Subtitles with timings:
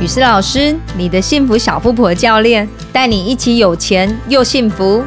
[0.00, 5.02] 雨诗老师，你的幸福小富婆教练，带你一起有钱又幸福。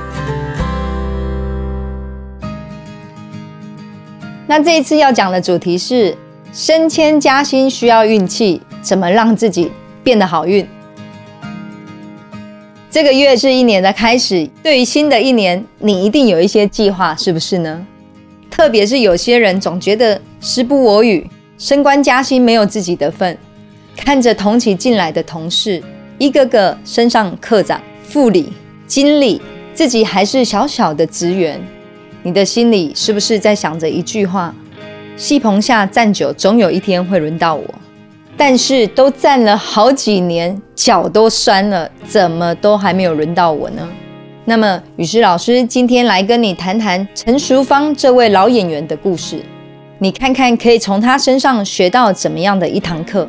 [4.45, 6.13] 那这一次要讲的主题是
[6.51, 9.71] 升迁加薪需要运气，怎么让自己
[10.03, 10.67] 变得好运？
[12.89, 17.87] 这个月是一年的开始，对于新的一年，你一定有一些计划，是不是呢？
[18.49, 21.25] 特别是有些人总觉得时不我与，
[21.57, 23.37] 升官加薪没有自己的份，
[23.95, 25.81] 看着同期进来的同事
[26.17, 28.51] 一个个升上科长、副理、
[28.87, 29.41] 经理，
[29.73, 31.59] 自己还是小小的职员，
[32.23, 34.53] 你的心里是不是在想着一句话：
[35.17, 37.65] 戏棚下站久，总有一天会轮到我。
[38.37, 43.87] 但是都站了好几年，脚都酸了，怎么都还没有轮到我呢？
[44.45, 49.43] 那么，雨诗老师今天来跟你谈谈陈淑芳这位老演员的故事，
[49.99, 53.27] 你看看可以从她身上学到怎么样的一堂课。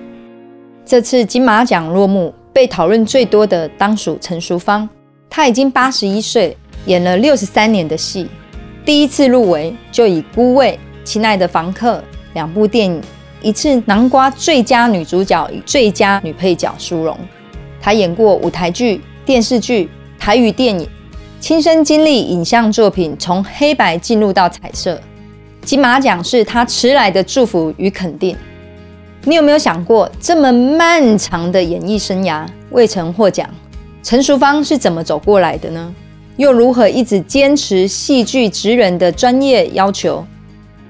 [0.84, 4.88] 这次金马奖落幕，被讨论最多的当属陈淑芳，
[5.30, 8.28] 她已经八十一岁，演了六十三年的戏，
[8.84, 11.98] 第一次入围就以《孤味》《亲爱的房客》
[12.34, 13.00] 两部电影。
[13.40, 17.16] 一次南瓜最佳女主角与最佳女配角殊荣，
[17.80, 20.88] 她演过舞台剧、电视剧、台语电影，
[21.40, 25.00] 亲身经历影像作品从黑白进入到彩色。
[25.62, 28.36] 金马奖是她迟来的祝福与肯定。
[29.24, 33.48] 你有没有想过，这么漫长的演艺生涯未曾获奖，
[34.02, 35.94] 陈淑芳是怎么走过来的呢？
[36.36, 40.26] 又如何一直坚持戏剧职人的专业要求？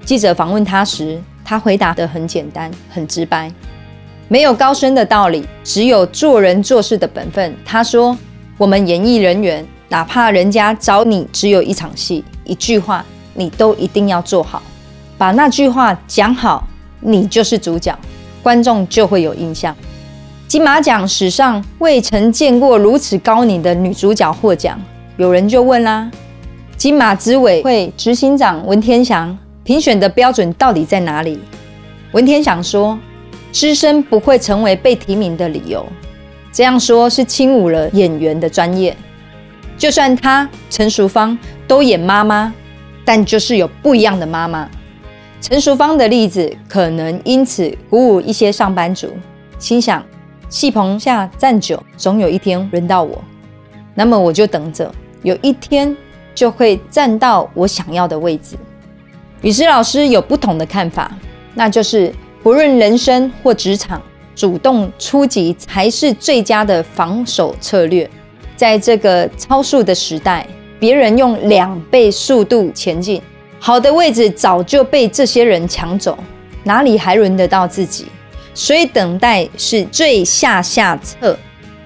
[0.05, 1.21] 记者访问她时。
[1.45, 3.53] 他回答的很简单，很直白，
[4.29, 7.55] 没有高深的道理，只有做人做事的本分。
[7.65, 8.17] 他说
[8.57, 14.63] ：“我们演艺人员，哪怕人家找你只有一场戏，一句话，你都一定要做好，
[15.19, 16.67] 把那句话讲好，
[17.01, 17.99] 你就是主角，
[18.43, 19.75] 观众就会有印象。”
[20.49, 24.79] 金马奖史上未曾见过如此高龄的女主角获奖，
[25.17, 26.11] 有人就问啦：
[26.77, 29.39] 金马执委会执行长文天祥。
[29.65, 31.39] 评选的标准到底在哪里？
[32.11, 32.99] 文天祥说
[33.53, 35.87] ：“资深不会成为被提名的理由。”
[36.53, 38.97] 这样说是轻侮了演员的专业。
[39.79, 41.39] 就算他陈淑芳
[41.69, 42.53] 都演妈妈，
[43.05, 44.69] 但就是有不一样的妈妈。
[45.43, 49.09] 陈淑芳的例子可能因此鼓舞一些上班族，
[49.59, 50.01] 心想：
[50.49, 53.21] 戏棚下站久，总有一天轮到我。
[53.93, 54.89] 那么我就等着，
[55.25, 55.95] 有一天
[56.33, 58.55] 就会站到我想要的位置。
[59.41, 61.11] 雨诗老师有不同的看法，
[61.55, 62.15] 那就是
[62.45, 64.01] 不论人生或职场，
[64.37, 68.09] 主动出击才是最佳的防守策略。
[68.55, 70.47] 在这个超速的时代，
[70.79, 73.21] 别人用两倍速度前进，
[73.65, 76.19] 好的位置早就被这些人抢走，
[76.65, 78.07] 哪里还轮得到自己？
[78.53, 81.39] 所以等待是最下下策。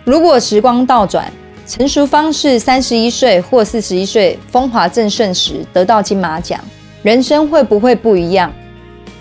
[0.03, 1.31] 如果时光倒转，
[1.67, 6.59] 陈淑芳是三十一岁或四十一岁风华正盛时得到金马奖。
[7.03, 8.51] 人生会不会不一样？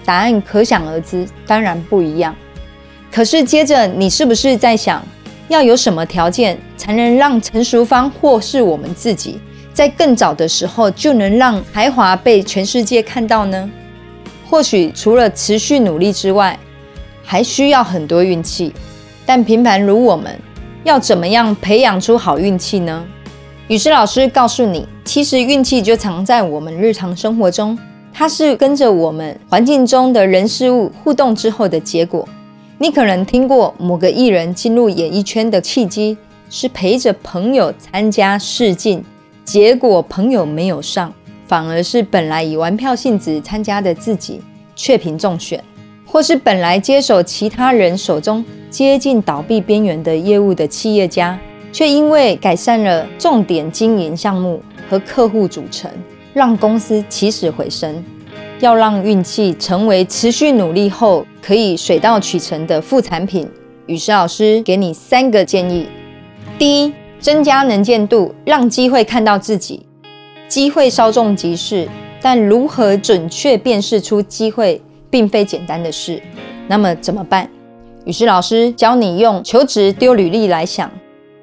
[0.05, 2.33] 答案可想而知，当然不一样。
[3.11, 5.05] 可是接着，你是不是在想，
[5.47, 9.39] 要有什么条件才能让成熟方或是我们自己，
[9.73, 13.69] 在更早的时候就能让才华被全世界看到呢？
[14.49, 16.57] 或许除了持续努力之外，
[17.23, 18.73] 还需要很多运气。
[19.25, 20.39] 但平凡如我们，
[20.83, 23.05] 要怎么样培养出好运气呢？
[23.67, 27.77] 雨诗老师告诉你，其实运气就藏在我们日常生活中，
[28.13, 32.27] 它是跟着我们环境中的人事物互动之后的结果。
[32.77, 36.17] 你可能听过某个艺人进入演艺圈的契机
[36.49, 39.01] 是陪着朋友参加试镜，
[39.45, 41.13] 结果朋友没有上，
[41.47, 44.41] 反而是本来以玩票性质参加的自己
[44.75, 45.63] 却凭中选，
[46.05, 51.39] 或是本来接手其他人手中接近倒闭边缘的业务的企业家。
[51.71, 55.91] 却因为改善了重点经营项目和客户组成，
[56.33, 58.01] 让公司起死回生。
[58.59, 63.49] 要让运气成为持续努力后可以水到渠成的副产品，
[63.85, 65.87] 雨诗老师给你三个建议：
[66.57, 69.85] 第一，增加能见度，让机会看到自己。
[70.47, 71.87] 机会稍纵即逝，
[72.21, 76.21] 但如何准确辨识出机会，并非简单的事。
[76.67, 77.49] 那么怎么办？
[78.05, 80.89] 雨诗老师教你用求职丢履历来想。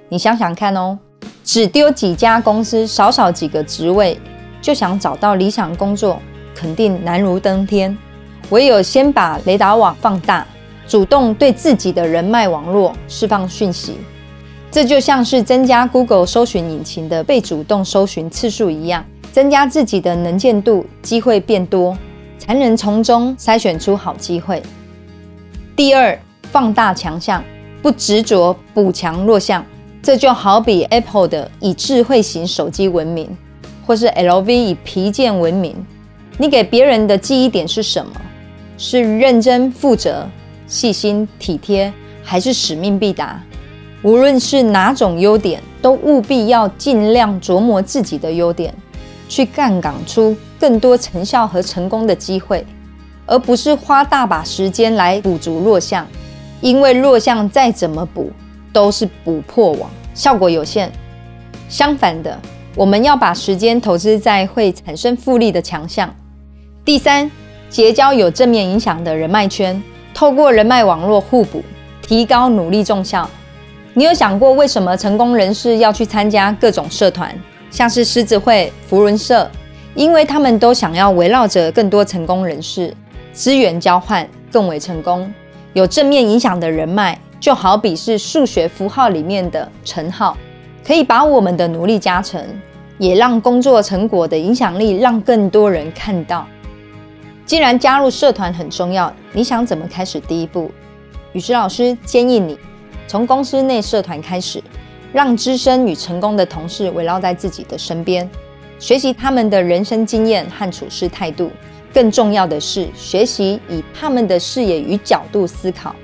[0.08, 0.98] 你想想看哦，
[1.44, 4.18] 只丢几家公司，少少几个职位，
[4.60, 6.20] 就想找到理想工作，
[6.54, 7.96] 肯定难如登天。
[8.50, 10.46] 唯有先把雷达网放大，
[10.86, 13.96] 主动对自己的人脉网络释放讯息，
[14.70, 21.96] 这就像是增加 Google 搜寻引擎的被主动搜寻次数一样，增加自己的能见度，机会变多，
[22.38, 24.62] 才能从中筛选出好机会。
[25.74, 26.18] 第二，
[26.50, 27.42] 放大强项。
[27.80, 29.66] 不执着补强弱项。
[30.00, 33.36] 这就好比 Apple 的以智慧型手机闻名，
[33.84, 35.74] 或是 LV 以皮件闻名。
[36.38, 38.12] 你给别人的记忆点是什么？
[38.78, 40.26] 是认真负责、
[40.66, 41.92] 细心体贴，
[42.24, 43.40] 还是使命必达？
[44.02, 48.74] 无论是哪种优点，都务必要尽量琢磨自己的优点，
[49.28, 52.66] 去杠杆出更多成效和成功的机会，
[53.26, 56.06] 而不是花大把时间来补足弱项。
[56.60, 58.32] 因为弱项再怎么补，
[58.72, 60.90] 都是补破网，效果有限。
[61.68, 62.40] 相反的，
[62.74, 66.12] 我们要把时间投资在会产生复利的强项。
[66.84, 67.30] 第三，
[67.70, 69.80] 结交有正面影响的人脉圈，
[70.12, 71.62] 透过人脉网络互补，
[72.02, 73.30] 提高努力重效。
[73.94, 77.32] 你有想过为什么成功人士要去参加各种社团，
[77.70, 79.48] 像是狮子会、福伦社？
[79.94, 82.92] 因为他们都想要围绕着更多成功人士，
[83.32, 85.32] 资源交换，更为成功。
[85.74, 90.36] 有正面影响的人脉，就好比是数学符号里面的乘号，
[90.84, 92.44] 可以把我们的努力加成，
[92.98, 96.44] 也让工作成果的影响力让更多人看到。
[97.52, 100.70] 既然加入社团很重要，你想怎么开始第一步？
[101.34, 102.58] 雨师老师建议你。
[103.06, 104.64] 从公司内社团开始，
[105.12, 108.26] 让资深与成功的同事围绕在自己的身边，
[108.78, 111.50] 学习他们的人生经验和处事态度。
[111.92, 115.94] 更重要的是，学习以他们的视野与角度思考。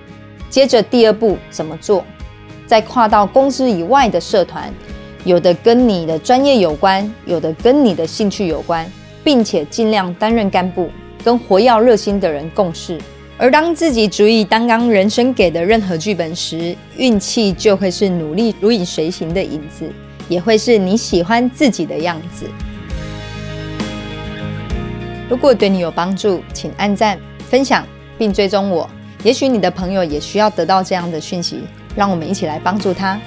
[0.51, 2.05] 接着第二步怎么做？
[2.67, 4.71] 再跨到公司以外的社团，
[5.25, 8.87] 有的跟你的专业有关，有的跟你的兴趣有关，
[9.25, 10.91] 并且尽量担任干部，
[11.23, 12.99] 跟活跃热心的人共事。
[13.37, 19.89] 而当自己足以担纲人生给的任何剧本时，运气就会是努力如影随形的影子，
[20.29, 22.47] 也会是你喜欢自己的样子。
[25.29, 27.17] 如果对你有帮助，请按赞、
[27.49, 27.87] 分享
[28.17, 28.91] 并追踪我。
[29.23, 31.61] 也许你的朋友也需要得到这样的讯息，
[31.95, 33.21] 让我们一起来帮助他。